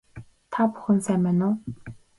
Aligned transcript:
Та 0.51 0.59
бүхэн 0.71 0.97
сайн 1.05 1.21
байна 1.25 1.43
уу 1.49 1.55